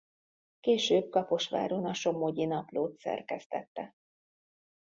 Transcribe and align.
Később 0.59 1.09
Kaposváron 1.09 1.85
a 1.85 1.93
Somogyi 1.93 2.45
Naplót 2.45 2.99
szerkesztette. 2.99 3.93